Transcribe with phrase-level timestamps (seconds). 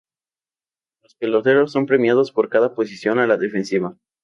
[1.03, 3.97] Los peloteros son premiados por cada posición a la defensiva.